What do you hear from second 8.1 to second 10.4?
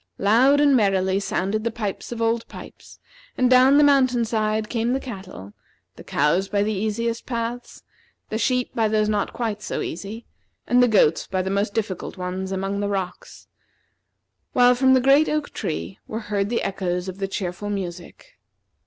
the sheep by those not quite so easy,